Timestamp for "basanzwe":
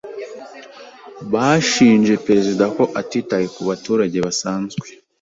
4.25-4.85